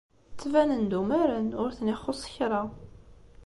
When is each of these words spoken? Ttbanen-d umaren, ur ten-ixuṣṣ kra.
Ttbanen-d 0.31 0.91
umaren, 0.99 1.47
ur 1.61 1.69
ten-ixuṣṣ 1.77 2.25
kra. 2.35 2.61